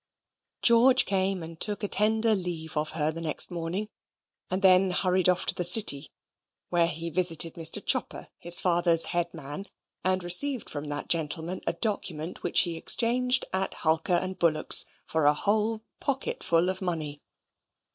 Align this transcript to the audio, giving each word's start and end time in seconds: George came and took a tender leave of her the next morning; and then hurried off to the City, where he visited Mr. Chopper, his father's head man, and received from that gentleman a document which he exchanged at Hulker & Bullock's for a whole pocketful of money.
George 0.63 1.05
came 1.05 1.43
and 1.43 1.59
took 1.59 1.83
a 1.83 1.87
tender 1.87 2.33
leave 2.33 2.75
of 2.75 2.89
her 2.97 3.11
the 3.11 3.21
next 3.21 3.51
morning; 3.51 3.87
and 4.49 4.63
then 4.63 4.89
hurried 4.89 5.29
off 5.29 5.45
to 5.45 5.53
the 5.53 5.63
City, 5.63 6.11
where 6.69 6.87
he 6.87 7.11
visited 7.11 7.53
Mr. 7.53 7.85
Chopper, 7.85 8.27
his 8.39 8.59
father's 8.59 9.05
head 9.13 9.31
man, 9.31 9.67
and 10.03 10.23
received 10.23 10.71
from 10.71 10.87
that 10.87 11.07
gentleman 11.07 11.61
a 11.67 11.73
document 11.73 12.41
which 12.41 12.61
he 12.61 12.77
exchanged 12.77 13.45
at 13.53 13.75
Hulker 13.75 14.27
& 14.35 14.39
Bullock's 14.39 14.85
for 15.05 15.27
a 15.27 15.35
whole 15.35 15.83
pocketful 15.99 16.67
of 16.69 16.81
money. 16.81 17.21